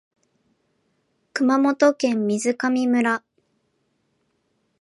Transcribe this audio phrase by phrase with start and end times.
[1.31, 3.23] 熊本県水上村